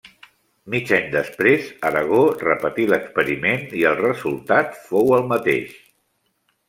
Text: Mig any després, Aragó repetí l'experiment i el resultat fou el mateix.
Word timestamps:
Mig 0.73 0.93
any 0.97 1.09
després, 1.15 1.67
Aragó 1.91 2.23
repetí 2.45 2.87
l'experiment 2.93 3.63
i 3.83 3.85
el 3.91 4.01
resultat 4.01 4.77
fou 4.87 5.15
el 5.19 5.29
mateix. 5.35 5.77